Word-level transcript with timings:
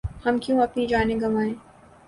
ہم 0.25 0.37
کیوں 0.37 0.59
اپنی 0.61 0.85
جانیں 0.87 1.19
گنوائیں۔ 1.21 1.53